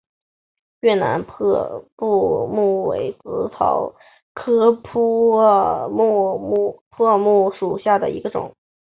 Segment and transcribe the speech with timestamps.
[0.79, 3.93] 越南破布木为紫草
[4.33, 8.55] 科破布木属下的一个种。